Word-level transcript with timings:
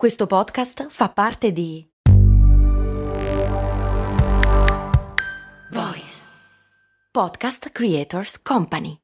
Questo 0.00 0.26
podcast 0.26 0.86
fa 0.88 1.10
parte 1.10 1.52
di 1.52 1.86
Voice 5.72 6.24
Podcast 7.10 7.68
Creators 7.68 8.40
Company. 8.40 8.96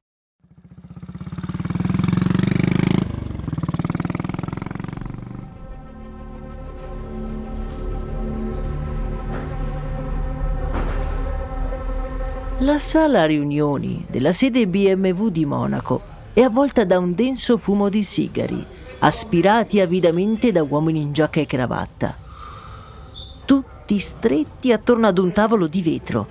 La 12.61 12.79
sala 12.79 13.27
riunioni 13.27 14.03
della 14.09 14.31
sede 14.31 14.65
BMW 14.67 15.27
di 15.27 15.45
Monaco 15.45 16.01
è 16.33 16.41
avvolta 16.41 16.83
da 16.85 16.97
un 16.97 17.13
denso 17.13 17.57
fumo 17.57 17.87
di 17.87 18.01
sigari 18.01 18.65
aspirati 18.99 19.79
avidamente 19.79 20.51
da 20.51 20.63
uomini 20.63 21.01
in 21.01 21.13
giacca 21.13 21.39
e 21.39 21.45
cravatta. 21.45 22.15
Tutti 23.45 23.99
stretti 23.99 24.71
attorno 24.71 25.07
ad 25.07 25.17
un 25.17 25.31
tavolo 25.31 25.67
di 25.67 25.81
vetro. 25.81 26.27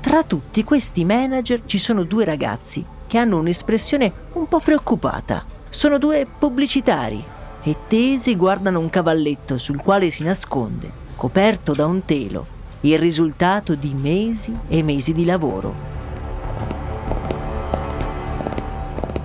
Tra 0.00 0.24
tutti 0.24 0.64
questi 0.64 1.04
manager 1.04 1.62
ci 1.66 1.78
sono 1.78 2.04
due 2.04 2.24
ragazzi 2.24 2.84
che 3.06 3.18
hanno 3.18 3.38
un'espressione 3.38 4.12
un 4.32 4.48
po' 4.48 4.60
preoccupata. 4.60 5.44
Sono 5.68 5.98
due 5.98 6.26
pubblicitari 6.26 7.22
e 7.62 7.76
tesi 7.86 8.34
guardano 8.34 8.78
un 8.80 8.88
cavalletto 8.88 9.58
sul 9.58 9.76
quale 9.76 10.10
si 10.10 10.24
nasconde, 10.24 10.90
coperto 11.14 11.74
da 11.74 11.86
un 11.86 12.04
telo, 12.04 12.46
il 12.80 12.98
risultato 12.98 13.74
di 13.74 13.92
mesi 13.92 14.56
e 14.68 14.82
mesi 14.82 15.12
di 15.12 15.24
lavoro. 15.24 15.89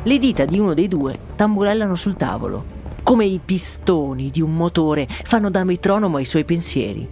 Le 0.08 0.20
dita 0.20 0.46
di 0.46 0.60
uno 0.60 0.76
dei 0.76 0.88
due 0.88 1.18
tamburellano 1.36 1.96
sul 1.96 2.16
tavolo, 2.16 2.64
come 3.02 3.26
i 3.26 3.42
pistoni 3.44 4.30
di 4.30 4.40
un 4.40 4.56
motore 4.56 5.08
fanno 5.24 5.50
da 5.50 5.64
metronomo 5.64 6.18
ai 6.18 6.26
suoi 6.26 6.46
pensieri. 6.46 7.10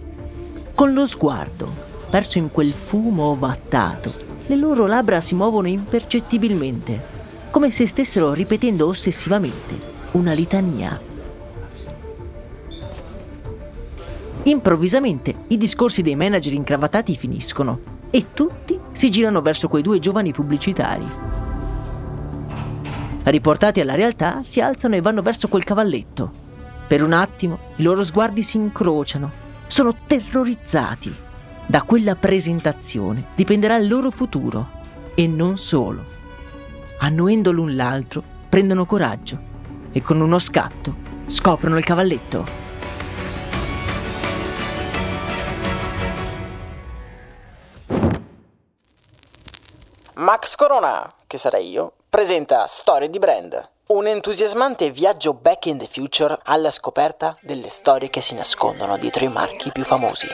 Con 0.72 0.92
lo 0.92 1.04
sguardo, 1.04 1.68
perso 2.08 2.38
in 2.38 2.52
quel 2.52 2.72
fumo 2.72 3.24
ovattato, 3.24 4.14
le 4.46 4.54
loro 4.54 4.86
labbra 4.86 5.20
si 5.20 5.34
muovono 5.34 5.66
impercettibilmente, 5.66 7.02
come 7.50 7.72
se 7.72 7.88
stessero 7.88 8.32
ripetendo 8.32 8.86
ossessivamente 8.86 9.76
una 10.12 10.32
litania. 10.32 11.00
Improvvisamente 14.44 15.34
i 15.48 15.56
discorsi 15.56 16.00
dei 16.02 16.14
manager 16.14 16.52
incravattati 16.52 17.16
finiscono 17.16 17.80
e 18.10 18.26
tutti 18.32 18.78
si 18.92 19.10
girano 19.10 19.42
verso 19.42 19.66
quei 19.66 19.82
due 19.82 19.98
giovani 19.98 20.30
pubblicitari. 20.30 21.33
Riportati 23.24 23.80
alla 23.80 23.94
realtà, 23.94 24.42
si 24.42 24.60
alzano 24.60 24.96
e 24.96 25.00
vanno 25.00 25.22
verso 25.22 25.48
quel 25.48 25.64
cavalletto. 25.64 26.30
Per 26.86 27.02
un 27.02 27.14
attimo 27.14 27.58
i 27.76 27.82
loro 27.82 28.04
sguardi 28.04 28.42
si 28.42 28.58
incrociano. 28.58 29.30
Sono 29.66 29.96
terrorizzati. 30.06 31.14
Da 31.66 31.82
quella 31.82 32.14
presentazione 32.14 33.28
dipenderà 33.34 33.76
il 33.76 33.88
loro 33.88 34.10
futuro. 34.10 34.68
E 35.14 35.26
non 35.26 35.56
solo. 35.56 36.04
Annuendo 36.98 37.50
l'un 37.50 37.74
l'altro, 37.74 38.22
prendono 38.48 38.84
coraggio 38.84 39.52
e 39.90 40.02
con 40.02 40.20
uno 40.20 40.38
scatto 40.38 40.94
scoprono 41.26 41.78
il 41.78 41.84
cavalletto. 41.84 42.62
Max 50.16 50.54
Corona, 50.54 51.08
che 51.26 51.38
sarei 51.38 51.70
io, 51.70 51.94
presenta 52.14 52.66
Storie 52.68 53.10
di 53.10 53.18
Brand, 53.18 53.70
un 53.88 54.06
entusiasmante 54.06 54.92
viaggio 54.92 55.34
back 55.34 55.66
in 55.66 55.78
the 55.78 55.88
future 55.90 56.38
alla 56.44 56.70
scoperta 56.70 57.36
delle 57.40 57.68
storie 57.68 58.08
che 58.08 58.20
si 58.20 58.36
nascondono 58.36 58.96
dietro 58.98 59.24
i 59.24 59.28
marchi 59.28 59.72
più 59.72 59.82
famosi. 59.82 60.28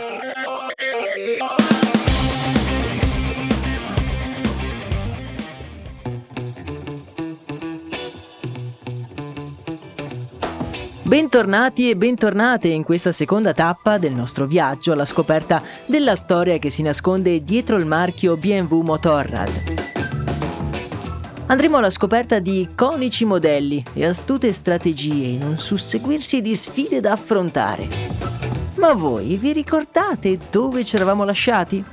Bentornati 11.03 11.89
e 11.89 11.97
bentornate 11.97 12.69
in 12.69 12.85
questa 12.85 13.11
seconda 13.11 13.55
tappa 13.55 13.97
del 13.97 14.13
nostro 14.13 14.45
viaggio 14.45 14.93
alla 14.93 15.07
scoperta 15.07 15.63
della 15.87 16.15
storia 16.15 16.59
che 16.59 16.69
si 16.69 16.83
nasconde 16.83 17.43
dietro 17.43 17.79
il 17.79 17.87
marchio 17.87 18.37
BMW 18.37 18.83
Motorrad 18.83 19.80
andremo 21.51 21.79
alla 21.79 21.91
scoperta 21.91 22.39
di 22.39 22.61
iconici 22.61 23.25
modelli 23.25 23.83
e 23.93 24.07
astute 24.07 24.53
strategie 24.53 25.27
in 25.27 25.43
un 25.43 25.59
susseguirsi 25.59 26.41
di 26.41 26.55
sfide 26.55 27.01
da 27.01 27.11
affrontare. 27.11 27.89
Ma 28.77 28.95
voi 28.95 29.35
vi 29.37 29.53
ricordate 29.53 30.39
dove 30.49 30.85
ci 30.85 30.95
eravamo 30.95 31.25
lasciati? 31.25 31.85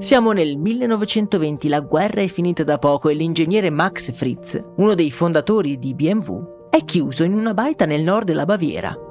Siamo 0.00 0.32
nel 0.32 0.56
1920, 0.56 1.68
la 1.68 1.78
guerra 1.78 2.22
è 2.22 2.26
finita 2.26 2.64
da 2.64 2.78
poco 2.78 3.08
e 3.08 3.14
l'ingegnere 3.14 3.70
Max 3.70 4.12
Fritz, 4.12 4.60
uno 4.78 4.94
dei 4.94 5.12
fondatori 5.12 5.78
di 5.78 5.94
BMW, 5.94 6.68
è 6.70 6.84
chiuso 6.84 7.22
in 7.22 7.34
una 7.34 7.54
baita 7.54 7.84
nel 7.84 8.02
nord 8.02 8.26
della 8.26 8.44
Baviera. 8.44 9.10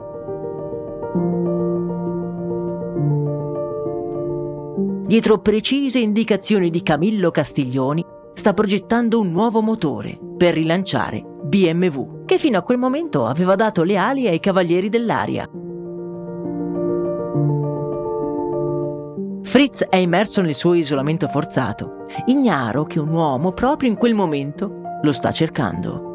Dietro 5.12 5.40
precise 5.40 6.00
indicazioni 6.00 6.70
di 6.70 6.82
Camillo 6.84 7.32
Castiglioni, 7.32 8.02
sta 8.34 8.54
progettando 8.54 9.20
un 9.20 9.30
nuovo 9.30 9.60
motore 9.60 10.18
per 10.38 10.54
rilanciare 10.54 11.22
BMW, 11.44 12.24
che 12.24 12.38
fino 12.38 12.58
a 12.58 12.62
quel 12.62 12.78
momento 12.78 13.26
aveva 13.26 13.56
dato 13.56 13.84
le 13.84 13.98
ali 13.98 14.30
ai 14.30 14.40
cavalieri 14.40 14.88
dell'aria. 14.88 15.50
Fritz 19.44 19.84
è 19.84 19.98
immerso 19.98 20.42
nel 20.42 20.56
suo 20.56 20.76
isolamento 20.76 21.28
forzato, 21.28 22.06
ignaro 22.28 22.86
che 22.86 23.00
un 23.00 23.10
uomo 23.10 23.52
proprio 23.52 23.90
in 23.90 23.98
quel 23.98 24.14
momento 24.14 24.72
lo 25.02 25.12
sta 25.12 25.32
cercando. 25.32 26.11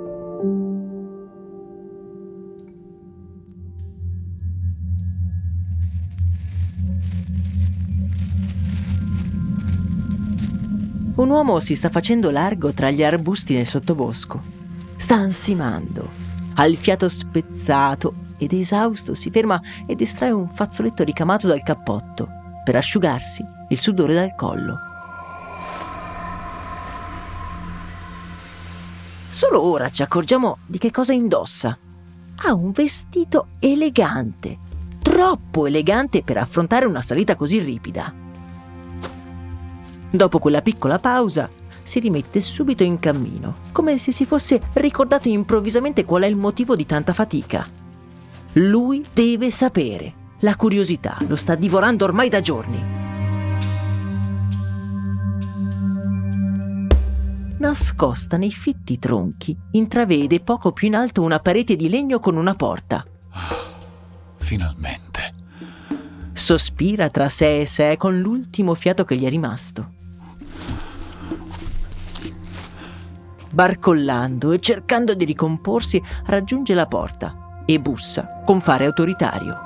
Un 11.17 11.31
uomo 11.31 11.61
si 11.61 11.75
sta 11.75 11.89
facendo 11.89 12.31
largo 12.31 12.73
tra 12.73 12.91
gli 12.91 13.03
arbusti 13.03 13.55
nel 13.55 13.67
sottobosco. 13.67 14.43
Sta 14.97 15.15
ansimando. 15.15 16.09
Ha 16.55 16.67
il 16.67 16.77
fiato 16.77 17.09
spezzato 17.09 18.15
ed 18.37 18.53
esausto 18.53 19.15
si 19.15 19.31
ferma 19.31 19.61
ed 19.87 20.01
estrae 20.03 20.31
un 20.31 20.47
fazzoletto 20.47 21.05
ricamato 21.05 21.47
dal 21.47 21.63
cappotto 21.63 22.29
per 22.65 22.77
asciugarsi 22.77 23.43
il 23.69 23.79
sudore 23.79 24.13
dal 24.13 24.35
collo. 24.35 24.79
Solo 29.29 29.63
ora 29.63 29.91
ci 29.91 30.03
accorgiamo 30.03 30.59
di 30.67 30.79
che 30.79 30.91
cosa 30.91 31.15
indossa. 31.15 31.77
Ha 32.37 32.53
un 32.53 32.73
vestito 32.73 33.47
elegante, 33.59 34.59
troppo 35.01 35.67
elegante 35.67 36.23
per 36.23 36.37
affrontare 36.37 36.85
una 36.85 37.01
salita 37.01 37.37
così 37.37 37.59
ripida. 37.59 38.26
Dopo 40.11 40.39
quella 40.39 40.63
piccola 40.63 40.99
pausa, 40.99 41.49
si 41.83 42.01
rimette 42.01 42.41
subito 42.41 42.83
in 42.83 42.99
cammino, 42.99 43.59
come 43.73 43.97
se 43.97 44.11
si 44.11 44.27
fosse 44.27 44.61
ricordato 44.75 45.29
improvvisamente 45.29 46.05
qual 46.05 46.23
è 46.23 46.27
il 46.27 46.37
motivo 46.37 46.75
di 46.75 46.85
tanta 46.85 47.13
fatica. 47.13 47.65
Lui 48.55 49.05
deve 49.13 49.51
sapere. 49.51 50.25
La 50.41 50.57
curiosità 50.57 51.17
lo 51.27 51.37
sta 51.37 51.55
divorando 51.55 52.05
ormai 52.05 52.29
da 52.29 52.41
giorni. 52.41 53.05
Nascosta 57.59 58.37
nei 58.37 58.51
fitti 58.51 58.99
tronchi, 58.99 59.57
intravede 59.73 60.41
poco 60.41 60.73
più 60.73 60.89
in 60.89 60.95
alto 60.95 61.23
una 61.23 61.39
parete 61.39 61.75
di 61.75 61.89
legno 61.89 62.21
con 62.21 62.37
una 62.37 62.55
porta. 62.55 63.05
finalmente. 64.39 65.33
Sospira 66.33 67.09
tra 67.09 67.29
sé 67.29 67.63
e 67.63 67.67
sé 67.67 67.97
con 67.97 68.21
l'ultimo 68.21 68.75
fiato 68.75 69.05
che 69.05 69.17
gli 69.17 69.25
è 69.25 69.29
rimasto. 69.29 69.95
Barcollando 73.57 74.53
e 74.53 74.61
cercando 74.61 75.15
di 75.15 75.25
ricomporsi, 75.25 76.03
raggiunge 76.27 76.75
la 76.75 76.87
porta 76.87 77.63
e 77.65 77.81
bussa 77.81 78.43
con 78.45 78.61
fare 78.61 78.85
autoritario. 78.85 79.59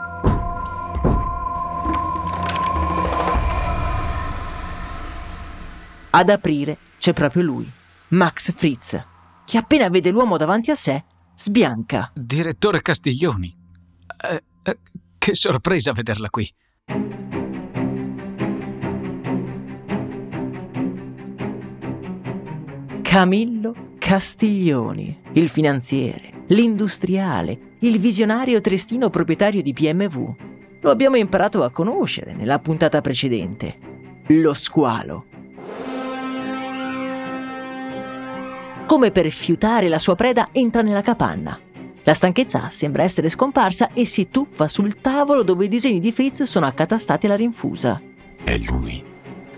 Ad 6.11 6.29
aprire 6.29 6.77
c'è 6.99 7.13
proprio 7.13 7.43
lui, 7.43 7.69
Max 8.09 8.53
Fritz, 8.55 9.05
che 9.45 9.59
appena 9.59 9.89
vede 9.89 10.11
l'uomo 10.11 10.37
davanti 10.37 10.71
a 10.71 10.77
sé, 10.77 11.03
sbianca. 11.35 12.13
Direttore 12.15 12.83
Castiglioni. 12.83 13.53
Eh, 14.31 14.43
eh, 14.63 14.79
che 15.19 15.35
sorpresa 15.35 15.93
vederla 15.93 16.31
qui. 16.31 16.49
Camillo 23.11 23.75
Castiglioni, 23.99 25.19
il 25.33 25.49
finanziere, 25.49 26.45
l'industriale, 26.47 27.59
il 27.81 27.99
visionario 27.99 28.61
trestino 28.61 29.11
proprietario 29.11 29.62
di 29.62 29.73
BMW. 29.73 30.33
Lo 30.81 30.91
abbiamo 30.91 31.17
imparato 31.17 31.65
a 31.65 31.71
conoscere 31.71 32.35
nella 32.35 32.61
puntata 32.61 33.01
precedente. 33.01 33.75
Lo 34.27 34.55
squalo. 34.55 35.25
Come 38.87 39.11
per 39.11 39.29
fiutare 39.31 39.89
la 39.89 39.99
sua 39.99 40.15
preda, 40.15 40.51
entra 40.53 40.81
nella 40.83 41.03
capanna. 41.03 41.59
La 42.05 42.15
stanchezza 42.15 42.69
sembra 42.71 43.03
essere 43.03 43.29
scomparsa 43.29 43.91
e 43.93 44.05
si 44.05 44.29
tuffa 44.31 44.69
sul 44.69 45.01
tavolo 45.01 45.43
dove 45.43 45.65
i 45.65 45.69
disegni 45.69 45.99
di 45.99 46.13
Fritz 46.13 46.45
sono 46.45 46.67
accatastati 46.67 47.27
alla 47.27 47.35
rinfusa. 47.35 48.01
È 48.45 48.56
lui. 48.59 49.10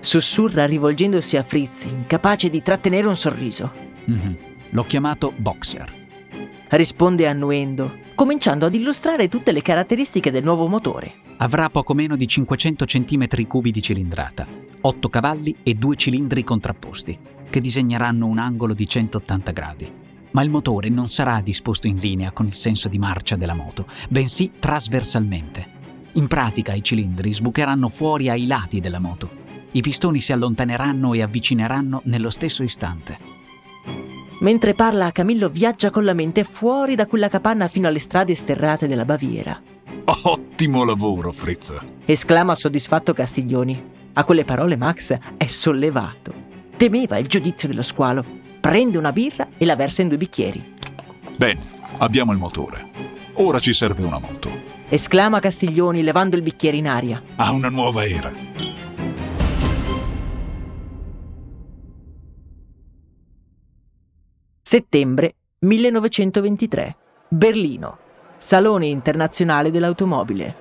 Sussurra 0.02 0.66
rivolgendosi 0.66 1.37
a 1.37 1.44
Fritz, 1.44 1.84
incapace 1.84 2.50
di 2.50 2.60
trattenere 2.60 3.06
un 3.06 3.16
sorriso. 3.16 3.70
Mhm. 4.06 4.37
L'ho 4.70 4.82
chiamato 4.82 5.32
Boxer. 5.37 5.93
Risponde 6.70 7.28
annuendo, 7.28 7.88
cominciando 8.16 8.66
ad 8.66 8.75
illustrare 8.75 9.28
tutte 9.28 9.52
le 9.52 9.62
caratteristiche 9.62 10.32
del 10.32 10.43
nuovo 10.43 10.66
motore. 10.66 11.12
Avrà 11.37 11.70
poco 11.70 11.94
meno 11.94 12.16
di 12.16 12.26
500 12.26 12.84
cm3 12.84 13.70
di 13.70 13.81
cilindrata, 13.81 14.44
8 14.81 15.08
cavalli 15.08 15.54
e 15.62 15.75
due 15.75 15.94
cilindri 15.94 16.43
contrapposti, 16.43 17.16
che 17.48 17.60
disegneranno 17.60 18.26
un 18.26 18.38
angolo 18.38 18.75
di 18.75 18.88
180 18.88 19.52
gradi. 19.52 19.88
Ma 20.32 20.43
il 20.43 20.50
motore 20.50 20.88
non 20.88 21.08
sarà 21.08 21.40
disposto 21.43 21.87
in 21.87 21.96
linea 21.96 22.32
con 22.32 22.46
il 22.46 22.55
senso 22.55 22.88
di 22.88 22.98
marcia 22.98 23.37
della 23.37 23.55
moto, 23.55 23.87
bensì 24.08 24.50
trasversalmente. 24.58 25.81
In 26.14 26.26
pratica 26.26 26.72
i 26.75 26.82
cilindri 26.82 27.32
sbucheranno 27.32 27.88
fuori 27.88 28.28
ai 28.28 28.46
lati 28.46 28.81
della 28.81 28.98
moto. 28.98 29.41
I 29.74 29.80
pistoni 29.80 30.20
si 30.20 30.32
allontaneranno 30.32 31.14
e 31.14 31.22
avvicineranno 31.22 32.02
nello 32.04 32.30
stesso 32.30 32.62
istante. 32.62 33.19
Mentre 34.40 34.74
parla, 34.74 35.12
Camillo 35.12 35.48
viaggia 35.48 35.90
con 35.90 36.04
la 36.04 36.14
mente 36.14 36.44
fuori 36.44 36.94
da 36.94 37.06
quella 37.06 37.28
capanna 37.28 37.69
fino 37.69 37.88
alle 37.88 37.98
strade 37.98 38.34
sterrate 38.34 38.86
della 38.86 39.04
Baviera. 39.04 39.60
Ottimo 40.24 40.84
lavoro, 40.84 41.32
Fritz. 41.32 41.74
Esclama 42.04 42.54
soddisfatto 42.54 43.14
Castiglioni. 43.14 43.90
A 44.14 44.24
quelle 44.24 44.44
parole 44.44 44.76
Max 44.76 45.16
è 45.36 45.46
sollevato. 45.46 46.34
Temeva 46.76 47.19
il 47.19 47.28
giudizio 47.28 47.69
dello 47.69 47.82
squalo. 47.82 48.24
Prende 48.60 48.98
una 48.98 49.12
birra 49.12 49.48
e 49.56 49.64
la 49.64 49.76
versa 49.76 50.02
in 50.02 50.08
due 50.08 50.19
bicchieri. 50.19 50.74
Bene, 51.36 51.60
abbiamo 51.98 52.32
il 52.32 52.38
motore. 52.38 52.90
Ora 53.34 53.58
ci 53.58 53.72
serve 53.72 54.04
una 54.04 54.19
moto. 54.19 54.50
Esclama 54.88 55.40
Castiglioni 55.40 56.02
levando 56.02 56.36
il 56.36 56.42
bicchiere 56.42 56.76
in 56.76 56.88
aria. 56.88 57.22
Ha 57.36 57.50
una 57.52 57.70
nuova 57.70 58.04
era. 58.04 58.30
Settembre 64.72 65.34
1923. 65.58 66.96
Berlino. 67.28 67.98
Salone 68.38 68.86
internazionale 68.86 69.70
dell'automobile. 69.70 70.56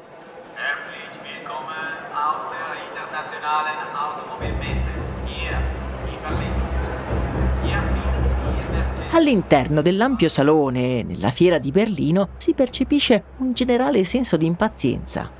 All'interno 9.12 9.82
dell'ampio 9.82 10.28
salone 10.28 11.04
nella 11.04 11.32
fiera 11.32 11.58
di 11.58 11.72
Berlino 11.72 12.32
si 12.36 12.54
percepisce 12.54 13.24
un 13.38 13.54
generale 13.54 14.04
senso 14.04 14.36
di 14.36 14.46
impazienza. 14.46 15.32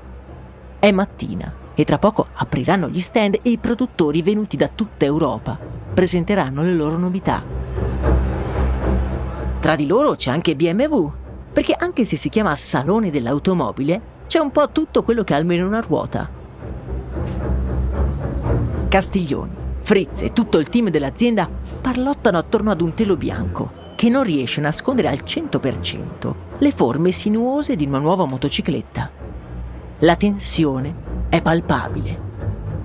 È 0.78 0.90
mattina 0.90 1.54
e 1.74 1.84
tra 1.84 1.98
poco 1.98 2.28
apriranno 2.32 2.88
gli 2.88 3.00
stand 3.00 3.38
e 3.42 3.50
i 3.50 3.58
produttori 3.58 4.22
venuti 4.22 4.56
da 4.56 4.68
tutta 4.68 5.04
Europa 5.04 5.58
presenteranno 5.92 6.62
le 6.62 6.72
loro 6.72 6.96
novità. 6.96 7.61
Tra 9.62 9.76
di 9.76 9.86
loro 9.86 10.16
c'è 10.16 10.32
anche 10.32 10.56
BMW, 10.56 11.08
perché 11.52 11.72
anche 11.78 12.04
se 12.04 12.16
si 12.16 12.28
chiama 12.28 12.52
Salone 12.56 13.10
dell'automobile, 13.10 14.00
c'è 14.26 14.40
un 14.40 14.50
po' 14.50 14.68
tutto 14.72 15.04
quello 15.04 15.22
che 15.22 15.34
ha 15.34 15.36
almeno 15.36 15.64
una 15.68 15.78
ruota. 15.78 16.28
Castiglioni, 18.88 19.52
Fritz 19.78 20.22
e 20.22 20.32
tutto 20.32 20.58
il 20.58 20.68
team 20.68 20.88
dell'azienda 20.88 21.48
parlottano 21.80 22.38
attorno 22.38 22.72
ad 22.72 22.80
un 22.80 22.92
telo 22.94 23.16
bianco 23.16 23.70
che 23.94 24.08
non 24.08 24.24
riesce 24.24 24.58
a 24.58 24.64
nascondere 24.64 25.06
al 25.06 25.22
100% 25.24 26.34
le 26.58 26.72
forme 26.72 27.12
sinuose 27.12 27.76
di 27.76 27.86
una 27.86 28.00
nuova 28.00 28.26
motocicletta. 28.26 29.10
La 30.00 30.16
tensione 30.16 30.92
è 31.28 31.40
palpabile. 31.40 32.20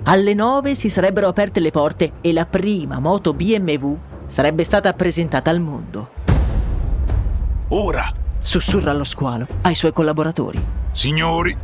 Alle 0.04 0.32
9 0.32 0.76
si 0.76 0.88
sarebbero 0.88 1.26
aperte 1.26 1.58
le 1.58 1.72
porte 1.72 2.12
e 2.20 2.32
la 2.32 2.46
prima 2.46 3.00
moto 3.00 3.34
BMW 3.34 3.96
sarebbe 4.28 4.62
stata 4.62 4.92
presentata 4.92 5.50
al 5.50 5.60
mondo. 5.60 6.17
Ora, 7.70 8.10
Sussurra 8.38 8.94
lo 8.94 9.04
squalo 9.04 9.46
ai 9.62 9.74
suoi 9.74 9.92
collaboratori. 9.92 10.58
signori, 10.92 11.54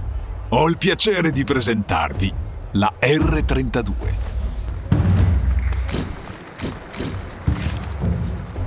ho 0.51 0.69
il 0.69 0.77
piacere 0.77 1.31
di 1.31 1.45
presentarvi 1.45 2.33
la 2.73 2.93
R32. 3.01 3.93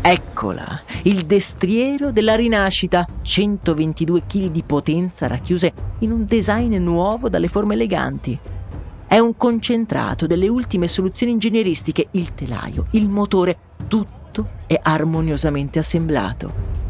Eccola, 0.01 0.81
il 1.04 1.25
destriero 1.25 2.12
della 2.12 2.36
rinascita, 2.36 3.06
122 3.22 4.25
kg 4.25 4.48
di 4.48 4.63
potenza 4.63 5.28
racchiuse 5.28 5.74
in 6.00 6.12
un 6.12 6.25
design 6.25 6.75
nuovo 6.78 7.30
dalle 7.30 7.50
forme 7.50 7.75
eleganti. 7.75 8.40
È 9.06 9.19
un 9.19 9.38
concentrato 9.38 10.25
delle 10.25 10.48
ultime 10.48 10.88
soluzioni 10.88 11.33
ingegneristiche, 11.33 12.07
il 12.12 12.33
telaio, 12.33 12.88
il 12.92 13.07
motore, 13.07 13.57
tutto 13.88 14.48
è 14.66 14.80
armoniosamente 14.81 15.78
assemblato. 15.78 16.87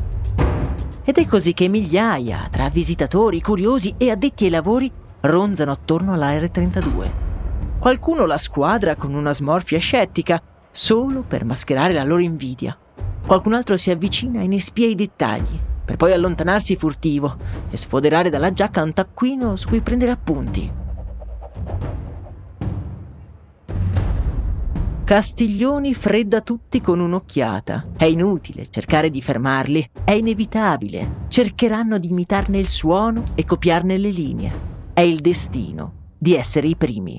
Ed 1.10 1.18
è 1.18 1.26
così 1.26 1.54
che 1.54 1.70
migliaia, 1.70 2.50
tra 2.52 2.68
visitatori, 2.68 3.40
curiosi 3.40 3.96
e 3.98 4.12
addetti 4.12 4.44
ai 4.44 4.50
lavori, 4.50 4.92
ronzano 5.22 5.72
attorno 5.72 6.12
alla 6.12 6.34
R32. 6.34 7.12
Qualcuno 7.80 8.26
la 8.26 8.38
squadra 8.38 8.98
con 8.98 9.14
una 9.14 9.32
smorfia 9.32 9.80
scettica, 9.80 10.42
solo 10.70 11.24
per 11.26 11.46
mascherare 11.46 11.94
la 11.94 12.04
loro 12.04 12.22
invidia. 12.22 12.78
Qualcun 13.26 13.54
altro 13.54 13.78
si 13.78 13.90
avvicina 13.90 14.42
e 14.42 14.48
ne 14.48 14.60
spia 14.60 14.90
i 14.90 14.96
dettagli, 14.96 15.58
per 15.86 15.96
poi 15.96 16.12
allontanarsi 16.12 16.76
furtivo 16.76 17.38
e 17.70 17.78
sfoderare 17.78 18.30
dalla 18.30 18.52
giacca 18.52 18.84
un 18.84 18.92
taccuino 18.92 19.56
su 19.56 19.70
cui 19.70 19.80
prendere 19.80 20.12
appunti. 20.12 20.70
Castiglioni 25.08 25.94
fredda 25.94 26.42
tutti 26.42 26.82
con 26.82 27.00
un'occhiata. 27.00 27.92
È 27.96 28.04
inutile 28.04 28.70
cercare 28.70 29.10
di 29.10 29.22
fermarli, 29.22 29.92
è 30.04 30.12
inevitabile. 30.12 31.28
Cercheranno 31.30 31.98
di 31.98 32.10
imitarne 32.10 32.58
il 32.58 32.68
suono 32.68 33.24
e 33.34 33.46
copiarne 33.46 33.96
le 33.96 34.10
linee. 34.10 34.52
È 34.92 35.00
il 35.00 35.22
destino 35.22 36.12
di 36.18 36.36
essere 36.36 36.68
i 36.68 36.76
primi. 36.76 37.16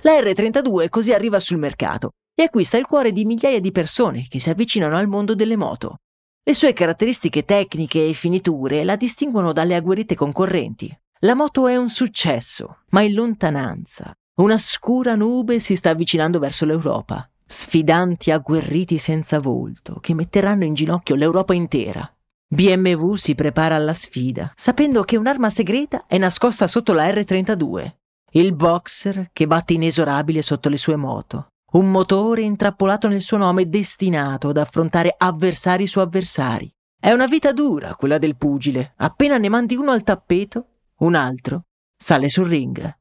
La 0.00 0.12
R32 0.12 0.88
così 0.88 1.12
arriva 1.12 1.38
sul 1.38 1.58
mercato 1.58 2.12
e 2.34 2.44
acquista 2.44 2.78
il 2.78 2.86
cuore 2.86 3.12
di 3.12 3.26
migliaia 3.26 3.60
di 3.60 3.72
persone 3.72 4.24
che 4.26 4.40
si 4.40 4.48
avvicinano 4.48 4.96
al 4.96 5.06
mondo 5.06 5.34
delle 5.34 5.56
moto. 5.56 5.96
Le 6.42 6.54
sue 6.54 6.72
caratteristiche 6.72 7.44
tecniche 7.44 8.08
e 8.08 8.14
finiture 8.14 8.84
la 8.84 8.96
distinguono 8.96 9.52
dalle 9.52 9.74
agguerrite 9.74 10.14
concorrenti. 10.14 10.98
La 11.18 11.34
moto 11.34 11.66
è 11.66 11.76
un 11.76 11.90
successo, 11.90 12.84
ma 12.88 13.02
in 13.02 13.12
lontananza. 13.12 14.16
Una 14.38 14.58
scura 14.58 15.14
nube 15.14 15.60
si 15.60 15.76
sta 15.76 15.88
avvicinando 15.88 16.38
verso 16.38 16.66
l'Europa. 16.66 17.26
Sfidanti 17.46 18.30
agguerriti 18.30 18.98
senza 18.98 19.38
volto 19.40 19.98
che 19.98 20.12
metteranno 20.12 20.64
in 20.64 20.74
ginocchio 20.74 21.14
l'Europa 21.14 21.54
intera. 21.54 22.06
BMW 22.46 23.14
si 23.14 23.34
prepara 23.34 23.76
alla 23.76 23.94
sfida, 23.94 24.52
sapendo 24.54 25.04
che 25.04 25.16
un'arma 25.16 25.48
segreta 25.48 26.04
è 26.06 26.18
nascosta 26.18 26.66
sotto 26.66 26.92
la 26.92 27.08
R32. 27.08 27.94
Il 28.32 28.54
boxer 28.54 29.30
che 29.32 29.46
batte 29.46 29.72
inesorabile 29.72 30.42
sotto 30.42 30.68
le 30.68 30.76
sue 30.76 30.96
moto. 30.96 31.46
Un 31.72 31.90
motore 31.90 32.42
intrappolato 32.42 33.08
nel 33.08 33.22
suo 33.22 33.38
nome 33.38 33.70
destinato 33.70 34.50
ad 34.50 34.58
affrontare 34.58 35.14
avversari 35.16 35.86
su 35.86 35.98
avversari. 35.98 36.70
È 37.00 37.10
una 37.10 37.26
vita 37.26 37.52
dura 37.52 37.94
quella 37.94 38.18
del 38.18 38.36
pugile. 38.36 38.92
Appena 38.96 39.38
ne 39.38 39.48
mandi 39.48 39.76
uno 39.76 39.92
al 39.92 40.02
tappeto, 40.02 40.66
un 40.96 41.14
altro 41.14 41.62
sale 41.96 42.28
sul 42.28 42.48
ring. 42.48 42.96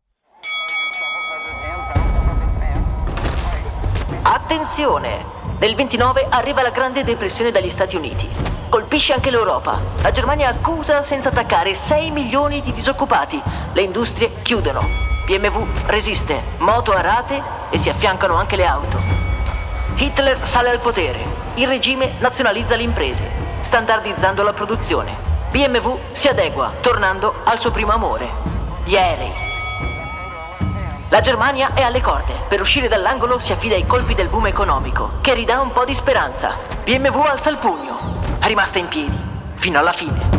Attenzione! 4.46 5.26
Nel 5.58 5.74
29 5.74 6.28
arriva 6.30 6.62
la 6.62 6.70
Grande 6.70 7.04
Depressione 7.04 7.50
dagli 7.50 7.72
Stati 7.72 7.96
Uniti. 7.96 8.30
Colpisce 8.70 9.12
anche 9.14 9.32
l'Europa. 9.32 9.80
La 10.04 10.12
Germania 10.12 10.50
accusa 10.50 11.02
senza 11.02 11.30
attaccare 11.30 11.74
6 11.74 12.12
milioni 12.12 12.62
di 12.62 12.72
disoccupati. 12.72 13.42
Le 13.74 13.82
industrie 13.82 14.44
chiudono. 14.44 14.82
BMW 15.26 15.66
resiste, 15.88 16.44
moto 16.60 16.92
a 16.92 17.02
rate 17.02 17.42
e 17.72 17.80
si 17.80 17.90
affiancano 17.90 18.36
anche 18.36 18.56
le 18.56 18.68
auto. 18.68 19.00
Hitler 19.96 20.38
sale 20.46 20.70
al 20.70 20.80
potere. 20.80 21.26
Il 21.56 21.68
regime 21.68 22.14
nazionalizza 22.20 22.76
le 22.76 22.84
imprese, 22.84 23.28
standardizzando 23.62 24.44
la 24.44 24.54
produzione. 24.54 25.18
BMW 25.50 25.98
si 26.12 26.28
adegua, 26.28 26.72
tornando 26.82 27.34
al 27.46 27.58
suo 27.58 27.72
primo 27.72 27.94
amore, 27.94 28.30
gli 28.84 28.96
aerei. 28.96 29.55
La 31.16 31.22
Germania 31.22 31.74
è 31.74 31.82
alle 31.82 32.02
corde. 32.02 32.42
Per 32.50 32.60
uscire 32.60 32.90
dall'angolo 32.90 33.40
si 33.40 33.54
affida 33.54 33.76
ai 33.76 33.86
colpi 33.86 34.16
del 34.16 34.28
boom 34.28 34.48
economico, 34.48 35.12
che 35.22 35.34
ridà 35.34 35.62
un 35.62 35.72
po' 35.72 35.86
di 35.86 35.96
speranza. 35.96 36.56
BMW 36.84 37.22
alza 37.22 37.50
il 37.50 37.58
pugno. 37.58 38.20
È 38.38 38.46
rimasta 38.48 38.80
in 38.80 38.90
piedi. 38.90 39.18
Fino 39.54 39.80
alla 39.80 39.94
fine. 39.94 40.30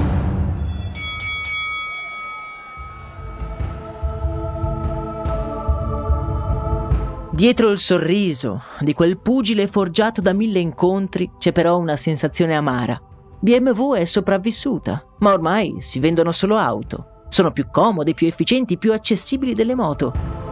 Dietro 7.30 7.70
il 7.70 7.78
sorriso 7.78 8.64
di 8.80 8.92
quel 8.92 9.16
pugile 9.16 9.68
forgiato 9.68 10.20
da 10.20 10.34
mille 10.34 10.58
incontri 10.58 11.30
c'è 11.38 11.52
però 11.52 11.78
una 11.78 11.96
sensazione 11.96 12.54
amara. 12.54 13.00
BMW 13.40 13.94
è 13.94 14.04
sopravvissuta, 14.04 15.02
ma 15.20 15.32
ormai 15.32 15.76
si 15.78 16.00
vendono 16.00 16.32
solo 16.32 16.58
auto. 16.58 17.24
Sono 17.30 17.50
più 17.50 17.70
comode, 17.70 18.12
più 18.12 18.26
efficienti, 18.26 18.76
più 18.76 18.92
accessibili 18.92 19.54
delle 19.54 19.74
moto. 19.74 20.45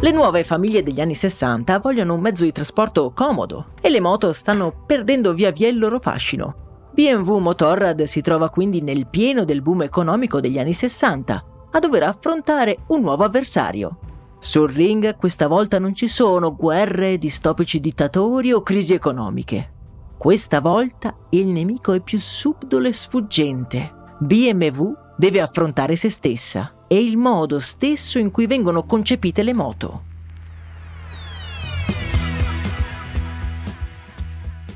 Le 0.00 0.12
nuove 0.12 0.44
famiglie 0.44 0.84
degli 0.84 1.00
anni 1.00 1.16
60 1.16 1.80
vogliono 1.80 2.14
un 2.14 2.20
mezzo 2.20 2.44
di 2.44 2.52
trasporto 2.52 3.12
comodo 3.12 3.72
e 3.80 3.90
le 3.90 4.00
moto 4.00 4.32
stanno 4.32 4.84
perdendo 4.86 5.34
via 5.34 5.50
via 5.50 5.66
il 5.66 5.76
loro 5.76 5.98
fascino. 5.98 6.90
BMW 6.92 7.38
Motorrad 7.38 8.04
si 8.04 8.20
trova 8.20 8.48
quindi 8.48 8.80
nel 8.80 9.08
pieno 9.08 9.44
del 9.44 9.60
boom 9.60 9.82
economico 9.82 10.38
degli 10.38 10.58
anni 10.58 10.72
60 10.72 11.44
a 11.72 11.78
dover 11.80 12.04
affrontare 12.04 12.78
un 12.88 13.00
nuovo 13.00 13.24
avversario, 13.24 13.98
sul 14.40 14.70
ring 14.70 15.16
questa 15.16 15.48
volta 15.48 15.80
non 15.80 15.94
ci 15.94 16.06
sono 16.06 16.54
guerre, 16.54 17.18
distopici 17.18 17.80
dittatori 17.80 18.52
o 18.52 18.62
crisi 18.62 18.94
economiche. 18.94 19.72
Questa 20.16 20.60
volta 20.60 21.12
il 21.30 21.48
nemico 21.48 21.92
è 21.92 22.00
più 22.00 22.18
subdolo 22.20 22.86
e 22.86 22.92
sfuggente. 22.92 23.92
BMW 24.20 24.92
deve 25.16 25.40
affrontare 25.40 25.96
se 25.96 26.08
stessa 26.08 26.72
e 26.88 27.00
il 27.00 27.16
modo 27.16 27.60
stesso 27.60 28.18
in 28.18 28.30
cui 28.32 28.46
vengono 28.46 28.84
concepite 28.84 29.42
le 29.44 29.52
moto. 29.52 30.02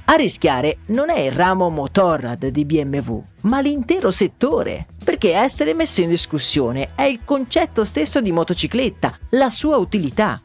A 0.04 0.14
rischiare 0.14 0.80
non 0.86 1.08
è 1.08 1.20
il 1.20 1.32
ramo 1.32 1.70
Motorrad 1.70 2.46
di 2.48 2.66
BMW, 2.66 3.22
ma 3.42 3.62
l'intero 3.62 4.10
settore, 4.10 4.86
perché 5.02 5.34
essere 5.34 5.72
messo 5.72 6.02
in 6.02 6.10
discussione 6.10 6.90
è 6.94 7.04
il 7.04 7.20
concetto 7.24 7.82
stesso 7.82 8.20
di 8.20 8.30
motocicletta, 8.30 9.16
la 9.30 9.48
sua 9.48 9.78
utilità. 9.78 10.42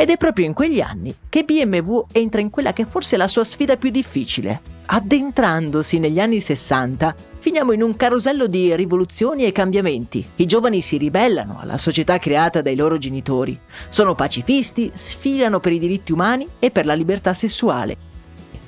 Ed 0.00 0.10
è 0.10 0.16
proprio 0.16 0.46
in 0.46 0.52
quegli 0.52 0.80
anni 0.80 1.12
che 1.28 1.42
BMW 1.42 2.06
entra 2.12 2.40
in 2.40 2.50
quella 2.50 2.72
che 2.72 2.86
forse 2.86 3.16
è 3.16 3.18
la 3.18 3.26
sua 3.26 3.42
sfida 3.42 3.76
più 3.76 3.90
difficile. 3.90 4.60
Addentrandosi 4.86 5.98
negli 5.98 6.20
anni 6.20 6.40
60, 6.40 7.16
finiamo 7.40 7.72
in 7.72 7.82
un 7.82 7.96
carosello 7.96 8.46
di 8.46 8.76
rivoluzioni 8.76 9.42
e 9.42 9.50
cambiamenti. 9.50 10.24
I 10.36 10.46
giovani 10.46 10.82
si 10.82 10.98
ribellano 10.98 11.58
alla 11.60 11.78
società 11.78 12.18
creata 12.18 12.62
dai 12.62 12.76
loro 12.76 12.96
genitori. 12.96 13.58
Sono 13.88 14.14
pacifisti, 14.14 14.92
sfilano 14.94 15.58
per 15.58 15.72
i 15.72 15.80
diritti 15.80 16.12
umani 16.12 16.46
e 16.60 16.70
per 16.70 16.86
la 16.86 16.94
libertà 16.94 17.34
sessuale 17.34 18.06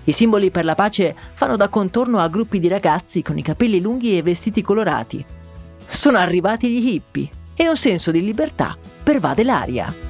i 0.04 0.12
simboli 0.12 0.50
per 0.50 0.64
la 0.64 0.74
pace 0.74 1.14
fanno 1.34 1.56
da 1.56 1.68
contorno 1.68 2.18
a 2.18 2.28
gruppi 2.28 2.58
di 2.58 2.66
ragazzi 2.66 3.22
con 3.22 3.38
i 3.38 3.42
capelli 3.42 3.80
lunghi 3.80 4.16
e 4.16 4.22
vestiti 4.22 4.60
colorati. 4.60 5.24
Sono 5.86 6.18
arrivati 6.18 6.68
gli 6.68 6.88
hippie 6.88 7.28
e 7.54 7.68
un 7.68 7.76
senso 7.76 8.10
di 8.10 8.20
libertà 8.20 8.76
pervade 9.04 9.44
l'aria. 9.44 10.09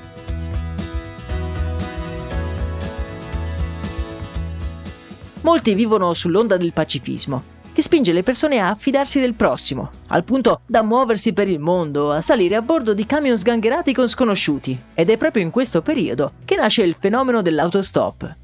Molti 5.42 5.74
vivono 5.74 6.12
sull'onda 6.12 6.56
del 6.56 6.72
pacifismo, 6.72 7.42
che 7.72 7.82
spinge 7.82 8.12
le 8.12 8.22
persone 8.22 8.60
a 8.60 8.74
fidarsi 8.74 9.20
del 9.20 9.34
prossimo, 9.34 9.90
al 10.08 10.24
punto 10.24 10.60
da 10.66 10.82
muoversi 10.82 11.32
per 11.32 11.48
il 11.48 11.58
mondo, 11.58 12.12
a 12.12 12.20
salire 12.20 12.56
a 12.56 12.62
bordo 12.62 12.94
di 12.94 13.06
camion 13.06 13.38
sgangherati 13.38 13.94
con 13.94 14.08
sconosciuti. 14.08 14.78
Ed 14.94 15.10
è 15.10 15.16
proprio 15.16 15.42
in 15.42 15.50
questo 15.50 15.82
periodo 15.82 16.32
che 16.44 16.56
nasce 16.56 16.82
il 16.82 16.96
fenomeno 16.98 17.42
dell'autostop, 17.42 18.36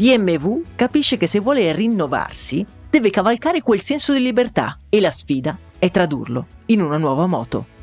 BMW 0.00 0.62
capisce 0.76 1.18
che 1.18 1.26
se 1.26 1.40
vuole 1.40 1.74
rinnovarsi, 1.74 2.64
deve 2.88 3.10
cavalcare 3.10 3.60
quel 3.60 3.82
senso 3.82 4.14
di 4.14 4.22
libertà 4.22 4.78
e 4.88 4.98
la 4.98 5.10
sfida 5.10 5.58
è 5.78 5.90
tradurlo 5.90 6.46
in 6.66 6.80
una 6.80 6.96
nuova 6.96 7.26
moto. 7.26 7.79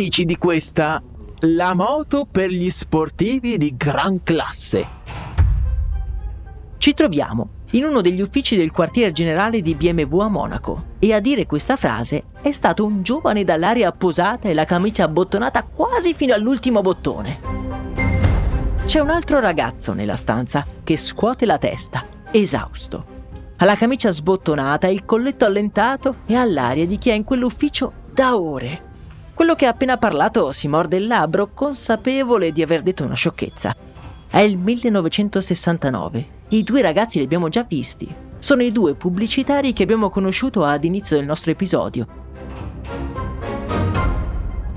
Dici 0.00 0.24
di 0.24 0.38
questa? 0.38 1.02
La 1.40 1.74
moto 1.74 2.24
per 2.24 2.48
gli 2.48 2.70
sportivi 2.70 3.58
di 3.58 3.76
gran 3.76 4.22
classe. 4.22 4.86
Ci 6.78 6.94
troviamo 6.94 7.48
in 7.72 7.84
uno 7.84 8.00
degli 8.00 8.22
uffici 8.22 8.56
del 8.56 8.70
quartier 8.70 9.12
generale 9.12 9.60
di 9.60 9.74
BMW 9.74 10.20
a 10.20 10.28
Monaco 10.28 10.84
e 10.98 11.12
a 11.12 11.20
dire 11.20 11.44
questa 11.44 11.76
frase 11.76 12.24
è 12.40 12.50
stato 12.50 12.86
un 12.86 13.02
giovane 13.02 13.44
dall'aria 13.44 13.92
posata 13.92 14.48
e 14.48 14.54
la 14.54 14.64
camicia 14.64 15.04
abbottonata 15.04 15.64
quasi 15.64 16.14
fino 16.14 16.32
all'ultimo 16.32 16.80
bottone. 16.80 17.40
C'è 18.86 19.00
un 19.00 19.10
altro 19.10 19.38
ragazzo 19.38 19.92
nella 19.92 20.16
stanza 20.16 20.66
che 20.82 20.96
scuote 20.96 21.44
la 21.44 21.58
testa, 21.58 22.06
esausto. 22.30 23.04
Ha 23.54 23.64
la 23.66 23.76
camicia 23.76 24.10
sbottonata, 24.10 24.86
il 24.86 25.04
colletto 25.04 25.44
allentato 25.44 26.20
e 26.24 26.36
ha 26.36 26.44
l'aria 26.46 26.86
di 26.86 26.96
chi 26.96 27.10
è 27.10 27.12
in 27.12 27.24
quell'ufficio 27.24 27.92
da 28.14 28.38
ore. 28.38 28.88
Quello 29.40 29.54
che 29.54 29.64
ha 29.64 29.70
appena 29.70 29.96
parlato 29.96 30.52
si 30.52 30.68
morde 30.68 30.98
il 30.98 31.06
labbro, 31.06 31.54
consapevole 31.54 32.52
di 32.52 32.60
aver 32.60 32.82
detto 32.82 33.04
una 33.04 33.14
sciocchezza. 33.14 33.74
È 34.28 34.38
il 34.38 34.58
1969 34.58 36.26
i 36.48 36.62
due 36.62 36.82
ragazzi 36.82 37.16
li 37.16 37.24
abbiamo 37.24 37.48
già 37.48 37.62
visti. 37.62 38.06
Sono 38.38 38.62
i 38.62 38.70
due 38.70 38.96
pubblicitari 38.96 39.72
che 39.72 39.82
abbiamo 39.82 40.10
conosciuto 40.10 40.62
ad 40.62 40.84
inizio 40.84 41.16
del 41.16 41.24
nostro 41.24 41.52
episodio. 41.52 42.06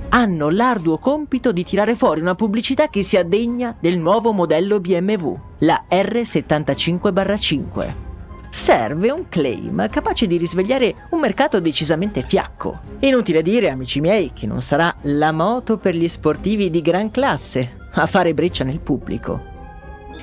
Hanno 0.07 0.49
l'arduo 0.49 0.97
compito 0.97 1.51
di 1.51 1.65
tirare 1.65 1.97
fuori 1.97 2.21
una 2.21 2.35
pubblicità 2.35 2.87
che 2.87 3.03
sia 3.03 3.23
degna 3.23 3.75
del 3.77 3.97
nuovo 3.97 4.31
modello 4.31 4.79
BMW, 4.79 5.39
la 5.57 5.83
R75-5. 5.89 8.12
Serve 8.55 9.09
un 9.09 9.27
claim 9.29 9.89
capace 9.89 10.27
di 10.27 10.37
risvegliare 10.37 11.07
un 11.09 11.19
mercato 11.19 11.59
decisamente 11.59 12.21
fiacco. 12.21 12.81
Inutile 12.99 13.41
dire, 13.41 13.69
amici 13.69 13.99
miei, 13.99 14.31
che 14.31 14.45
non 14.45 14.61
sarà 14.61 14.95
la 15.01 15.31
moto 15.31 15.77
per 15.77 15.95
gli 15.95 16.07
sportivi 16.07 16.69
di 16.69 16.79
gran 16.81 17.09
classe 17.09 17.77
a 17.91 18.05
fare 18.05 18.35
breccia 18.35 18.63
nel 18.63 18.79
pubblico. 18.79 19.41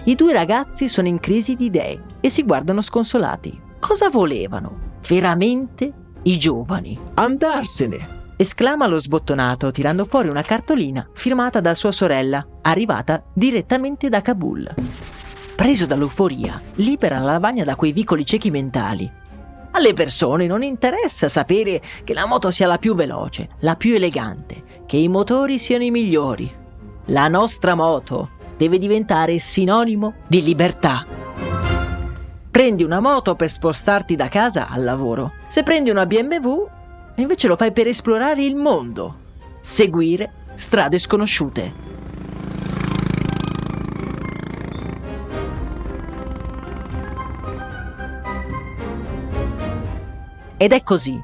I 0.05 0.15
due 0.15 0.33
ragazzi 0.33 0.89
sono 0.89 1.09
in 1.09 1.19
crisi 1.19 1.57
di 1.57 1.67
idee 1.67 2.03
e 2.21 2.31
si 2.31 2.45
guardano 2.45 2.81
sconsolati. 2.81 3.61
Cosa 3.81 4.09
volevano? 4.09 4.99
Veramente 5.07 5.93
i 6.23 6.39
giovani? 6.39 6.99
Andarsene! 7.15 8.19
esclama 8.37 8.87
lo 8.87 8.99
sbottonato 8.99 9.71
tirando 9.71 10.07
fuori 10.07 10.29
una 10.29 10.43
cartolina 10.43 11.07
firmata 11.13 11.61
da 11.61 11.75
sua 11.75 11.93
sorella, 11.93 12.47
arrivata 12.63 13.23
direttamente 13.35 14.09
da 14.09 14.23
Kabul. 14.23 14.73
Preso 15.61 15.85
dall'euforia, 15.85 16.59
libera 16.77 17.19
la 17.19 17.33
lavagna 17.33 17.65
da 17.65 17.77
quei 17.77 17.93
vicoli 17.93 18.25
ciechi 18.25 18.51
mentali. 18.51 19.13
Alle 19.73 19.93
persone 19.93 20.47
non 20.47 20.63
interessa 20.63 21.29
sapere 21.29 21.83
che 22.03 22.15
la 22.15 22.25
moto 22.25 22.51
sia 22.51 22.67
la 22.67 22.79
più 22.79 22.95
veloce, 22.95 23.47
la 23.59 23.77
più 23.77 23.95
elegante, 23.95 24.85
che 24.87 24.97
i 24.97 25.07
motori 25.07 25.59
siano 25.59 25.85
i 25.85 25.91
migliori. 25.91 26.51
La 27.09 27.29
nostra 27.29 27.75
moto 27.75 28.31
deve 28.57 28.79
diventare 28.79 29.39
sinonimo 29.39 30.15
di 30.27 30.43
libertà. 30.43 31.05
Prendi 32.51 32.83
una 32.83 33.01
moto 33.01 33.35
per 33.35 33.51
spostarti 33.51 34.17
da 34.17 34.29
casa 34.29 34.67
al 34.67 34.83
lavoro. 34.83 35.33
Se 35.49 35.63
prendi 35.63 35.91
una 35.91 36.07
BMW, 36.07 36.69
invece 37.17 37.49
lo 37.49 37.57
fai 37.57 37.73
per 37.73 37.87
esplorare 37.87 38.43
il 38.43 38.57
mondo, 38.57 39.19
seguire 39.61 40.33
strade 40.55 40.97
sconosciute. 40.97 41.90
Ed 50.63 50.73
è 50.73 50.83
così 50.83 51.19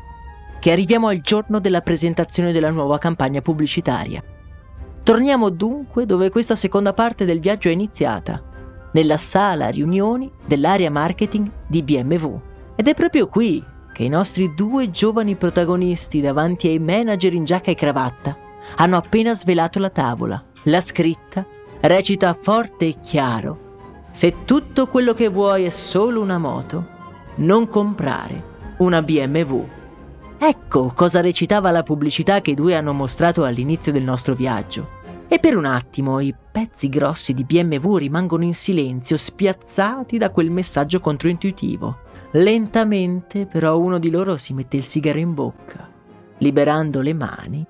che 0.58 0.72
arriviamo 0.72 1.08
al 1.08 1.18
giorno 1.18 1.60
della 1.60 1.82
presentazione 1.82 2.52
della 2.52 2.70
nuova 2.70 2.96
campagna 2.96 3.42
pubblicitaria. 3.42 4.24
Torniamo 5.02 5.50
dunque 5.50 6.06
dove 6.06 6.30
questa 6.30 6.54
seconda 6.54 6.94
parte 6.94 7.26
del 7.26 7.38
viaggio 7.38 7.68
è 7.68 7.72
iniziata, 7.72 8.42
nella 8.92 9.18
sala 9.18 9.68
riunioni 9.68 10.32
dell'area 10.46 10.90
marketing 10.90 11.50
di 11.66 11.82
BMW. 11.82 12.40
Ed 12.76 12.88
è 12.88 12.94
proprio 12.94 13.26
qui 13.26 13.62
che 13.92 14.04
i 14.04 14.08
nostri 14.08 14.54
due 14.54 14.90
giovani 14.90 15.34
protagonisti 15.34 16.22
davanti 16.22 16.68
ai 16.68 16.78
manager 16.78 17.34
in 17.34 17.44
giacca 17.44 17.70
e 17.70 17.74
cravatta 17.74 18.34
hanno 18.76 18.96
appena 18.96 19.34
svelato 19.34 19.78
la 19.78 19.90
tavola. 19.90 20.42
La 20.62 20.80
scritta 20.80 21.44
recita 21.82 22.32
forte 22.32 22.86
e 22.86 22.96
chiaro: 23.02 24.04
Se 24.12 24.46
tutto 24.46 24.86
quello 24.86 25.12
che 25.12 25.28
vuoi 25.28 25.64
è 25.64 25.70
solo 25.70 26.22
una 26.22 26.38
moto, 26.38 26.86
non 27.34 27.68
comprare 27.68 28.54
una 28.78 29.02
BMW. 29.02 29.64
Ecco 30.38 30.92
cosa 30.94 31.20
recitava 31.20 31.70
la 31.70 31.82
pubblicità 31.82 32.40
che 32.40 32.50
i 32.50 32.54
due 32.54 32.74
hanno 32.74 32.92
mostrato 32.92 33.44
all'inizio 33.44 33.92
del 33.92 34.02
nostro 34.02 34.34
viaggio. 34.34 34.94
E 35.28 35.38
per 35.40 35.56
un 35.56 35.64
attimo 35.64 36.20
i 36.20 36.34
pezzi 36.52 36.88
grossi 36.88 37.34
di 37.34 37.44
BMW 37.44 37.96
rimangono 37.96 38.44
in 38.44 38.54
silenzio, 38.54 39.16
spiazzati 39.16 40.18
da 40.18 40.30
quel 40.30 40.50
messaggio 40.50 41.00
controintuitivo. 41.00 41.98
Lentamente 42.32 43.46
però 43.46 43.78
uno 43.78 43.98
di 43.98 44.10
loro 44.10 44.36
si 44.36 44.52
mette 44.52 44.76
il 44.76 44.84
sigaro 44.84 45.18
in 45.18 45.34
bocca, 45.34 45.88
liberando 46.38 47.00
le 47.00 47.12
mani 47.12 47.66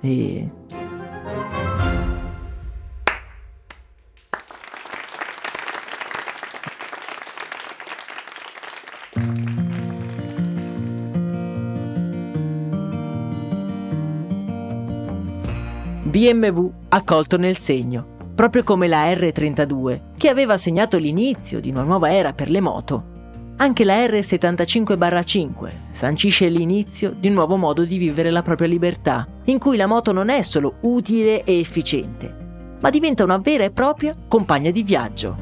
e... 0.00 0.50
BMW 16.16 16.70
ha 16.88 17.04
colto 17.04 17.36
nel 17.36 17.58
segno, 17.58 18.32
proprio 18.34 18.64
come 18.64 18.88
la 18.88 19.12
R32, 19.12 20.14
che 20.16 20.30
aveva 20.30 20.56
segnato 20.56 20.96
l'inizio 20.96 21.60
di 21.60 21.68
una 21.68 21.82
nuova 21.82 22.10
era 22.10 22.32
per 22.32 22.48
le 22.48 22.62
moto. 22.62 23.04
Anche 23.56 23.84
la 23.84 24.02
R75-5 24.06 25.68
sancisce 25.92 26.48
l'inizio 26.48 27.14
di 27.14 27.28
un 27.28 27.34
nuovo 27.34 27.56
modo 27.56 27.84
di 27.84 27.98
vivere 27.98 28.30
la 28.30 28.40
propria 28.40 28.66
libertà, 28.66 29.28
in 29.44 29.58
cui 29.58 29.76
la 29.76 29.86
moto 29.86 30.12
non 30.12 30.30
è 30.30 30.40
solo 30.40 30.76
utile 30.80 31.44
e 31.44 31.58
efficiente, 31.58 32.34
ma 32.80 32.88
diventa 32.88 33.22
una 33.22 33.36
vera 33.36 33.64
e 33.64 33.70
propria 33.70 34.14
compagna 34.26 34.70
di 34.70 34.82
viaggio. 34.82 35.36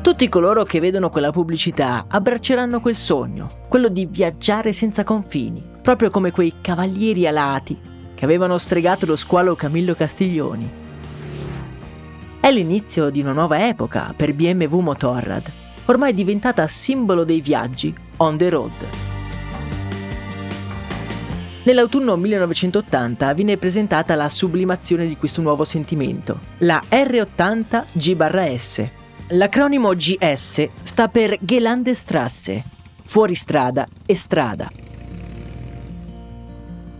Tutti 0.00 0.26
coloro 0.30 0.62
che 0.62 0.80
vedono 0.80 1.10
quella 1.10 1.32
pubblicità 1.32 2.06
abbracceranno 2.08 2.80
quel 2.80 2.96
sogno, 2.96 3.66
quello 3.68 3.88
di 3.88 4.06
viaggiare 4.06 4.72
senza 4.72 5.04
confini, 5.04 5.62
proprio 5.82 6.08
come 6.08 6.30
quei 6.30 6.54
cavalieri 6.62 7.26
alati 7.26 7.94
che 8.16 8.24
avevano 8.24 8.58
stregato 8.58 9.06
lo 9.06 9.14
squalo 9.14 9.54
Camillo 9.54 9.94
Castiglioni 9.94 10.84
è 12.46 12.52
l'inizio 12.52 13.10
di 13.10 13.20
una 13.20 13.32
nuova 13.32 13.66
epoca 13.66 14.14
per 14.16 14.32
BMW 14.32 14.78
Motorrad, 14.78 15.50
ormai 15.86 16.14
diventata 16.14 16.64
simbolo 16.68 17.24
dei 17.24 17.40
viaggi 17.40 17.92
on 18.18 18.36
the 18.36 18.48
road. 18.48 18.70
Nell'autunno 21.64 22.14
1980 22.14 23.32
viene 23.32 23.56
presentata 23.56 24.14
la 24.14 24.28
sublimazione 24.28 25.08
di 25.08 25.16
questo 25.16 25.42
nuovo 25.42 25.64
sentimento, 25.64 26.38
la 26.58 26.80
R80 26.88 27.84
G-S. 27.90 28.88
L'acronimo 29.30 29.92
GS 29.96 30.68
sta 30.82 31.08
per 31.08 31.36
Gelandestrasse, 31.40 32.62
fuoristrada 33.02 33.88
e 34.06 34.14
strada. 34.14 34.85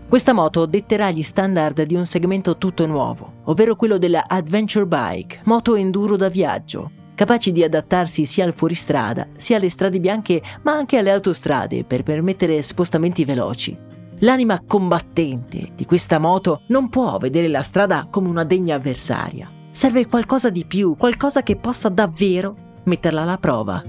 Questa 0.07 0.31
moto 0.31 0.65
detterà 0.65 1.11
gli 1.11 1.21
standard 1.21 1.81
di 1.81 1.93
un 1.93 2.05
segmento 2.05 2.57
tutto 2.57 2.87
nuovo, 2.87 3.41
ovvero 3.43 3.75
quello 3.75 3.97
della 3.97 4.23
Adventure 4.25 4.85
Bike, 4.85 5.41
moto 5.43 5.75
enduro 5.75 6.15
da 6.15 6.29
viaggio, 6.29 6.91
capaci 7.13 7.51
di 7.51 7.61
adattarsi 7.61 8.25
sia 8.25 8.45
al 8.45 8.53
fuoristrada, 8.53 9.27
sia 9.35 9.57
alle 9.57 9.67
strade 9.69 9.99
bianche, 9.99 10.41
ma 10.61 10.71
anche 10.71 10.97
alle 10.97 11.11
autostrade 11.11 11.83
per 11.83 12.03
permettere 12.03 12.61
spostamenti 12.61 13.25
veloci. 13.25 13.77
L'anima 14.19 14.63
combattente 14.65 15.71
di 15.75 15.85
questa 15.85 16.19
moto 16.19 16.61
non 16.67 16.87
può 16.87 17.17
vedere 17.17 17.49
la 17.49 17.61
strada 17.61 18.07
come 18.09 18.29
una 18.29 18.45
degna 18.45 18.75
avversaria. 18.75 19.51
Serve 19.71 20.07
qualcosa 20.07 20.49
di 20.49 20.63
più, 20.63 20.95
qualcosa 20.95 21.43
che 21.43 21.57
possa 21.57 21.89
davvero 21.89 22.55
metterla 22.85 23.23
alla 23.23 23.37
prova. 23.37 23.83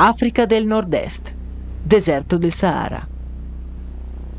Africa 0.00 0.46
del 0.46 0.64
Nord-Est, 0.64 1.34
deserto 1.82 2.38
del 2.38 2.52
Sahara. 2.52 3.04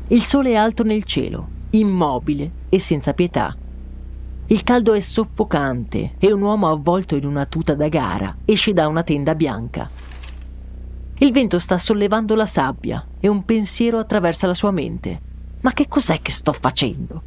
Il 0.08 0.22
sole 0.22 0.52
è 0.52 0.54
alto 0.54 0.84
nel 0.84 1.04
cielo, 1.04 1.48
immobile 1.72 2.50
e 2.70 2.80
senza 2.80 3.12
pietà. 3.12 3.54
Il 4.46 4.64
caldo 4.64 4.94
è 4.94 5.00
soffocante 5.00 6.14
e 6.18 6.32
un 6.32 6.40
uomo 6.40 6.70
avvolto 6.70 7.14
in 7.14 7.26
una 7.26 7.44
tuta 7.44 7.74
da 7.74 7.88
gara 7.88 8.38
esce 8.46 8.72
da 8.72 8.88
una 8.88 9.02
tenda 9.02 9.34
bianca. 9.34 9.90
Il 11.18 11.30
vento 11.30 11.58
sta 11.58 11.76
sollevando 11.76 12.34
la 12.34 12.46
sabbia 12.46 13.06
e 13.20 13.28
un 13.28 13.44
pensiero 13.44 13.98
attraversa 13.98 14.46
la 14.46 14.54
sua 14.54 14.70
mente. 14.70 15.20
Ma 15.60 15.74
che 15.74 15.88
cos'è 15.88 16.22
che 16.22 16.32
sto 16.32 16.54
facendo? 16.54 17.22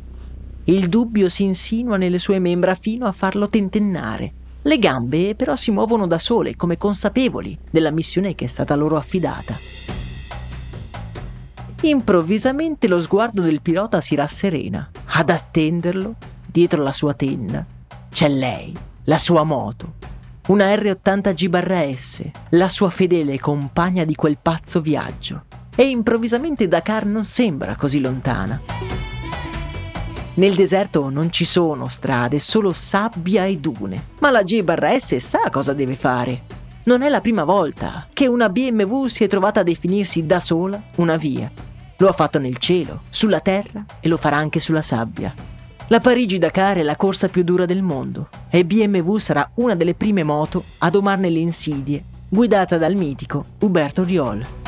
Il 0.64 0.90
dubbio 0.90 1.30
si 1.30 1.44
insinua 1.44 1.98
nelle 1.98 2.18
sue 2.18 2.40
membra 2.40 2.74
fino 2.74 3.06
a 3.06 3.12
farlo 3.12 3.48
tentennare 3.48 4.42
le 4.64 4.80
gambe 4.80 5.36
però 5.36 5.56
si 5.56 5.72
muovono 5.72 6.08
da 6.08 6.18
sole, 6.18 6.56
come 6.56 6.78
consapevoli 6.78 7.58
della 7.70 7.92
missione 7.92 8.36
che 8.36 8.46
è 8.46 8.48
stata 8.48 8.76
loro 8.76 8.98
affidata. 8.98 9.58
Improvvisamente 11.82 12.88
lo 12.88 13.02
sguardo 13.02 13.42
del 13.42 13.62
pilota 13.62 14.00
si 14.00 14.16
rasserena. 14.16 14.90
Ad 15.06 15.30
attenderlo, 15.30 16.16
dietro 16.46 16.82
la 16.82 16.94
sua 16.94 17.14
tenda, 17.14 17.66
c'è 18.10 18.30
lei, 18.30 18.74
la 19.04 19.18
sua 19.18 19.44
moto, 19.44 19.96
una 20.48 20.74
R80 20.74 21.34
G-S, 21.34 22.24
la 22.52 22.70
sua 22.70 22.90
fedele 22.90 23.38
compagna 23.38 24.06
di 24.06 24.16
quel 24.16 24.38
pazzo 24.42 24.80
viaggio. 24.80 25.44
E 25.76 25.84
improvvisamente 25.84 26.68
Dakar 26.70 27.06
non 27.06 27.26
sembra 27.26 27.76
così 27.76 28.00
lontana. 28.00 28.62
Nel 30.36 30.56
deserto 30.56 31.10
non 31.10 31.32
ci 31.32 31.46
sono 31.46 31.88
strade, 31.90 32.40
solo 32.40 32.74
sabbia 32.74 33.46
e 33.46 33.58
dune. 33.58 34.08
Ma 34.20 34.32
la 34.32 34.42
G-S 34.42 35.18
sa 35.18 35.50
cosa 35.52 35.74
deve 35.74 35.96
fare. 35.96 36.42
Non 36.86 37.04
è 37.04 37.10
la 37.10 37.22
prima 37.22 37.44
volta 37.44 38.08
che 38.12 38.26
una 38.26 38.50
BMW 38.50 39.06
si 39.06 39.24
è 39.24 39.28
trovata 39.28 39.60
a 39.60 39.64
definirsi 39.64 40.26
da 40.26 40.40
sola 40.40 40.82
una 40.96 41.18
via. 41.18 41.52
Lo 41.98 42.10
ha 42.10 42.14
fatto 42.14 42.40
nel 42.40 42.58
cielo, 42.58 43.04
sulla 43.10 43.42
terra 43.42 43.86
e 44.00 44.08
lo 44.08 44.18
farà 44.18 44.38
anche 44.38 44.60
sulla 44.60 44.82
sabbia. 44.82 45.32
La 45.88 46.00
Parigi-Dakar 46.00 46.78
è 46.78 46.84
la 46.84 46.96
corsa 46.96 47.28
più 47.28 47.44
dura 47.44 47.66
del 47.66 47.84
mondo 47.84 48.30
e 48.50 48.66
BMW 48.66 49.18
sarà 49.18 49.48
una 49.56 49.76
delle 49.76 49.94
prime 49.94 50.24
moto 50.24 50.64
a 50.80 50.90
domarne 50.90 51.30
le 51.30 51.40
insidie, 51.40 52.04
guidata 52.28 52.80
dal 52.80 52.96
mitico 52.96 53.46
Uberto 53.60 54.04
Riol. 54.04 54.63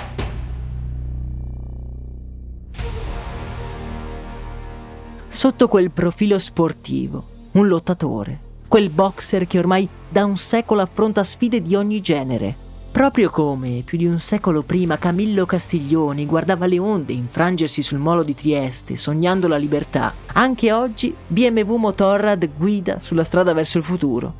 Sotto 5.35 5.67
quel 5.67 5.91
profilo 5.91 6.39
sportivo, 6.39 7.49
un 7.51 7.67
lottatore, 7.67 8.39
quel 8.69 8.89
boxer 8.89 9.45
che 9.45 9.59
ormai 9.59 9.87
da 10.07 10.23
un 10.23 10.37
secolo 10.37 10.81
affronta 10.81 11.23
sfide 11.23 11.61
di 11.61 11.75
ogni 11.75 11.99
genere. 11.99 12.55
Proprio 12.89 13.29
come 13.29 13.81
più 13.83 13.97
di 13.97 14.05
un 14.05 14.17
secolo 14.19 14.63
prima 14.63 14.97
Camillo 14.97 15.45
Castiglioni 15.45 16.25
guardava 16.25 16.65
le 16.67 16.79
onde 16.79 17.11
infrangersi 17.11 17.81
sul 17.81 17.97
molo 17.97 18.23
di 18.23 18.33
Trieste, 18.33 18.95
sognando 18.95 19.49
la 19.49 19.57
libertà, 19.57 20.13
anche 20.27 20.71
oggi 20.71 21.13
BMW 21.27 21.75
Motorrad 21.75 22.49
guida 22.57 23.01
sulla 23.01 23.25
strada 23.25 23.53
verso 23.53 23.77
il 23.77 23.83
futuro, 23.83 24.33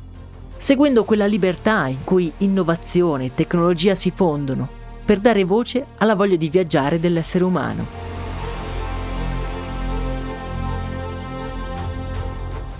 seguendo 0.56 1.04
quella 1.04 1.26
libertà 1.26 1.88
in 1.88 2.04
cui 2.04 2.32
innovazione 2.38 3.26
e 3.26 3.34
tecnologia 3.34 3.94
si 3.94 4.10
fondono, 4.14 4.66
per 5.04 5.20
dare 5.20 5.44
voce 5.44 5.84
alla 5.98 6.14
voglia 6.14 6.36
di 6.36 6.48
viaggiare 6.48 6.98
dell'essere 6.98 7.44
umano. 7.44 8.05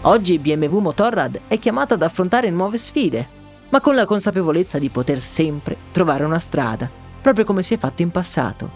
Oggi 0.07 0.39
BMW 0.39 0.79
Motorrad 0.79 1.41
è 1.49 1.59
chiamata 1.59 1.95
ad 1.95 2.03
affrontare 2.03 2.49
nuove 2.51 2.79
sfide, 2.79 3.29
ma 3.71 3.81
con 3.81 3.97
la 3.97 4.05
consapevolezza 4.05 4.79
di 4.79 4.89
poter 4.89 5.21
sempre 5.21 5.77
trovare 5.91 6.23
una 6.23 6.39
strada, 6.39 6.89
proprio 7.21 7.45
come 7.45 7.65
si 7.65 7.75
è 7.75 7.79
fatto 7.79 8.03
in 8.03 8.13
passato. 8.13 8.71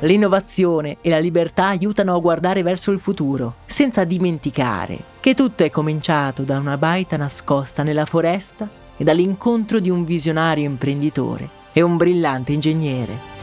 L'innovazione 0.00 0.96
e 1.02 1.08
la 1.08 1.20
libertà 1.20 1.68
aiutano 1.68 2.16
a 2.16 2.18
guardare 2.18 2.64
verso 2.64 2.90
il 2.90 2.98
futuro, 2.98 3.58
senza 3.66 4.02
dimenticare 4.02 4.98
che 5.20 5.34
tutto 5.34 5.62
è 5.62 5.70
cominciato 5.70 6.42
da 6.42 6.58
una 6.58 6.76
baita 6.76 7.16
nascosta 7.16 7.84
nella 7.84 8.06
foresta 8.06 8.68
e 8.96 9.04
dall'incontro 9.04 9.78
di 9.78 9.88
un 9.88 10.04
visionario 10.04 10.64
imprenditore 10.64 11.48
e 11.72 11.80
un 11.80 11.96
brillante 11.96 12.52
ingegnere. 12.52 13.33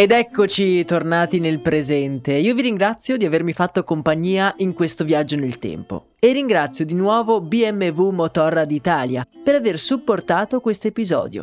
Ed 0.00 0.12
eccoci 0.12 0.82
tornati 0.86 1.40
nel 1.40 1.60
presente. 1.60 2.32
Io 2.32 2.54
vi 2.54 2.62
ringrazio 2.62 3.18
di 3.18 3.26
avermi 3.26 3.52
fatto 3.52 3.84
compagnia 3.84 4.54
in 4.56 4.72
questo 4.72 5.04
viaggio 5.04 5.36
nel 5.36 5.58
tempo 5.58 6.12
e 6.18 6.32
ringrazio 6.32 6.86
di 6.86 6.94
nuovo 6.94 7.42
BMW 7.42 8.08
Motorrad 8.08 8.70
Italia 8.70 9.26
per 9.44 9.56
aver 9.56 9.78
supportato 9.78 10.60
questo 10.60 10.86
episodio. 10.86 11.42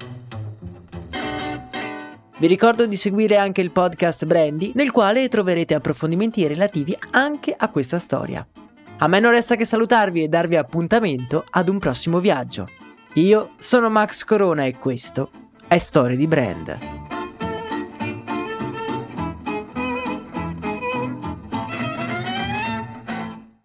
Vi 2.39 2.48
ricordo 2.48 2.88
di 2.88 2.98
seguire 2.98 3.38
anche 3.38 3.62
il 3.62 3.70
podcast 3.70 4.26
Brandy, 4.26 4.72
nel 4.74 4.89
quale 4.89 5.30
troverete 5.30 5.76
approfondimenti 5.76 6.48
relativi 6.48 6.98
anche 7.12 7.54
a 7.56 7.70
questa 7.70 8.00
storia. 8.00 8.43
A 8.98 9.08
me 9.08 9.20
non 9.20 9.34
resta 9.34 9.56
che 9.56 9.65
salutarvi 9.65 10.24
e 10.24 10.30
darvi 10.30 10.56
appuntamento 10.56 11.46
ad 11.48 11.70
un 11.70 11.78
prossimo 11.78 12.20
viaggio. 12.20 12.67
Io 13.13 13.52
sono 13.60 13.91
Max 13.91 14.24
Corona 14.24 14.65
e 14.65 14.80
questo 14.80 15.30
è 15.67 15.78
Storie 15.78 16.17
di 16.17 16.26
Brand. 16.26 16.97